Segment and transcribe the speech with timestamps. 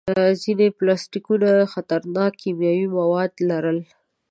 [0.41, 3.81] ځینې پلاستيکونه خطرناک کیمیاوي مواد لري.